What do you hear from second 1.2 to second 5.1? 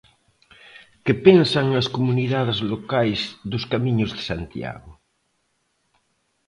pensan as comunidades locais dos Camiños de Santiago?